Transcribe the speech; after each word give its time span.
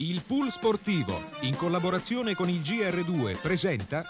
Il 0.00 0.22
pool 0.24 0.48
sportivo, 0.50 1.18
in 1.40 1.56
collaborazione 1.56 2.36
con 2.36 2.48
il 2.48 2.60
GR2, 2.60 3.40
presenta 3.42 4.04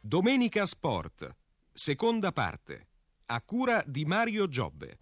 Domenica 0.00 0.64
Sport, 0.64 1.30
seconda 1.70 2.32
parte, 2.32 2.86
a 3.26 3.42
cura 3.42 3.82
di 3.84 4.06
Mario 4.06 4.48
Giobbe. 4.48 4.96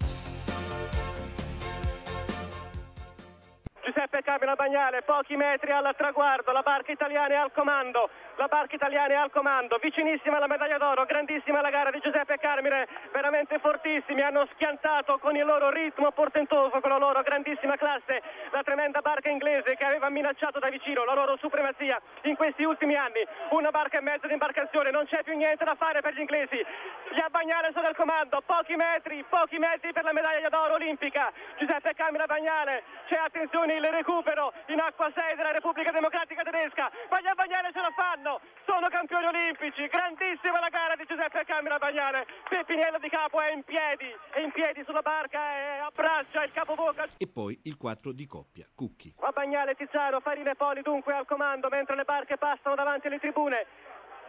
Giuseppe 4.07 4.31
Camera 4.31 4.55
Bagnale, 4.55 5.03
pochi 5.03 5.35
metri 5.35 5.73
al 5.73 5.93
traguardo, 5.97 6.53
la 6.53 6.63
barca 6.63 6.93
italiana 6.93 7.35
è 7.35 7.37
al 7.39 7.51
comando, 7.51 8.09
la 8.37 8.47
barca 8.47 8.77
italiana 8.77 9.15
è 9.15 9.17
al 9.17 9.33
comando, 9.33 9.79
vicinissima 9.83 10.37
alla 10.37 10.47
medaglia 10.47 10.79
d'oro, 10.79 11.05
grandissima 11.07 11.61
la 11.61 11.71
gara 11.71 11.91
di 11.91 11.99
Giuseppe 11.99 12.39
Carmine, 12.39 12.87
veramente 13.11 13.59
fortissimi, 13.59 14.23
hanno 14.23 14.47
schiantato 14.53 15.19
con 15.19 15.35
il 15.35 15.45
loro 15.45 15.71
ritmo 15.71 16.13
portentoso, 16.13 16.79
con 16.79 16.91
la 16.91 16.99
loro 16.99 17.21
grandissima 17.23 17.75
classe, 17.75 18.23
la 18.53 18.63
tremenda 18.63 19.01
barca 19.01 19.29
inglese 19.29 19.75
che 19.75 19.85
aveva 19.85 20.09
minacciato 20.09 20.61
da 20.61 20.69
vicino 20.69 21.03
la 21.03 21.15
loro 21.15 21.37
supremazia 21.39 22.01
in 22.23 22.37
questi 22.37 22.63
ultimi 22.63 22.95
anni, 22.95 23.27
una 23.51 23.71
barca 23.71 23.99
e 23.99 24.03
mezzo 24.03 24.29
di 24.29 24.35
imbarcazione, 24.35 24.93
non 24.93 25.07
c'è 25.07 25.25
più 25.25 25.35
niente 25.37 25.65
da 25.65 25.75
fare 25.75 26.01
per 26.01 26.15
gli 26.15 26.21
inglesi, 26.21 26.65
gli 27.11 27.25
Bagnale 27.29 27.73
sono 27.73 27.89
al 27.89 27.97
comando, 27.97 28.41
pochi 28.47 28.77
metri, 28.77 29.25
pochi 29.29 29.59
metri 29.59 29.93
per 29.93 30.05
la 30.05 30.13
medaglia 30.13 30.49
d'oro 30.49 30.75
olimpica, 30.75 31.31
Giuseppe 31.59 31.93
Camera 31.95 32.25
Bagnale, 32.27 32.83
c'è 33.09 33.17
attenzione 33.17 33.75
il 33.75 33.96
recupero 33.97 34.53
in 34.69 34.81
acqua 34.81 35.11
6 35.13 35.37
della 35.37 35.53
Repubblica 35.53 35.91
Democratica 35.91 36.43
Tedesca, 36.43 36.91
ma 37.09 37.21
gli 37.21 37.35
Bagnale 37.35 37.73
ce 37.73 37.81
la 37.81 37.93
fanno, 37.95 38.41
sono 38.65 38.89
campioni 38.89 39.27
olimpici, 39.27 39.87
grandissima 39.89 40.61
la 40.61 40.69
gara 40.69 40.97
di 40.97 41.05
Giuseppe 41.07 41.45
Camera 41.45 41.79
Bagnale, 41.79 42.27
Pepiniello 42.49 42.99
di 42.99 43.09
Capo 43.09 43.41
è 43.41 43.53
in 43.53 43.63
piedi, 43.63 44.09
è 44.33 44.41
in 44.41 44.53
piedi 44.53 44.83
sulla 44.85 45.03
barca 45.03 45.39
e 45.39 45.79
abbraccia 45.81 46.45
il 46.45 46.53
capovoca. 46.53 47.07
E 47.17 47.27
poi 47.27 47.59
il 47.65 47.77
4 47.77 48.13
di 48.13 48.27
coppia, 48.27 48.67
Cucchi. 48.75 49.13
A 49.21 49.31
Bagnale, 49.33 49.75
Tizzano, 49.75 50.21
Farina 50.21 50.53
e 50.53 50.57
Poli 50.57 50.83
dunque 50.83 51.15
al 51.15 51.27
comando 51.27 51.69
mentre 51.69 51.97
le 51.97 52.05
barche 52.05 52.37
passano 52.37 52.75
davanti 52.75 53.07
alle 53.07 53.19
tribune. 53.19 53.67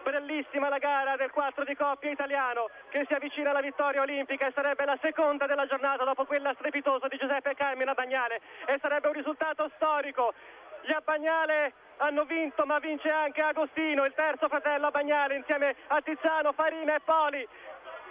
Bellissima 0.07 0.69
la 0.69 0.77
gara 0.77 1.17
del 1.17 1.31
4 1.31 1.65
di 1.65 1.75
coppia 1.75 2.09
italiano 2.09 2.69
che 2.89 3.03
si 3.07 3.13
avvicina 3.13 3.49
alla 3.49 3.59
vittoria 3.59 4.01
olimpica 4.01 4.47
e 4.47 4.51
sarebbe 4.55 4.85
la 4.85 4.97
seconda 5.01 5.47
della 5.47 5.65
giornata 5.65 6.05
dopo 6.05 6.23
quella 6.23 6.53
strepitosa 6.53 7.09
di 7.09 7.17
Giuseppe 7.17 7.55
Carmine 7.55 7.91
a 7.91 7.93
Bagnale 7.93 8.39
e 8.67 8.77
sarebbe 8.79 9.07
un 9.07 9.13
risultato 9.13 9.69
storico. 9.75 10.33
Gli 10.83 10.93
Abbagnale 10.93 11.73
hanno 11.97 12.23
vinto 12.23 12.65
ma 12.65 12.79
vince 12.79 13.09
anche 13.09 13.41
Agostino, 13.41 14.05
il 14.05 14.13
terzo 14.13 14.47
fratello 14.47 14.87
Abbagnale 14.87 15.35
insieme 15.35 15.75
a 15.87 15.99
Tiziano, 15.99 16.53
Farina 16.53 16.95
e 16.95 17.01
Poli. 17.01 17.45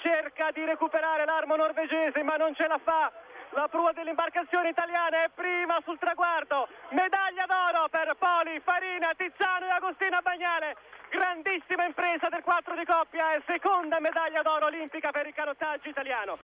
Cerca 0.02 0.50
di 0.50 0.64
recuperare 0.66 1.24
l'armo 1.24 1.56
norvegese 1.56 2.22
ma 2.22 2.36
non 2.36 2.54
ce 2.54 2.66
la 2.66 2.78
fa. 2.84 3.10
La 3.56 3.68
prua 3.68 3.90
dell'imbarcazione 3.92 4.68
italiana 4.68 5.24
è 5.24 5.30
prima 5.34 5.80
sul 5.82 5.96
traguardo. 5.98 6.68
Medaglia 6.90 7.46
d'oro 7.46 7.88
per 7.88 8.14
Poli, 8.18 8.60
Farina, 8.60 9.14
Tiziano 9.16 9.64
e 9.64 9.70
Agostino 9.70 10.20
Bagnale. 10.20 10.76
Grandissima 11.08 11.86
impresa 11.86 12.28
del 12.28 12.42
4 12.42 12.74
di 12.76 12.84
coppia 12.84 13.32
e 13.32 13.42
seconda 13.46 13.98
medaglia 13.98 14.42
d'oro 14.42 14.66
olimpica 14.66 15.10
per 15.10 15.26
il 15.26 15.32
canottaggio 15.32 15.88
italiano. 15.88 16.34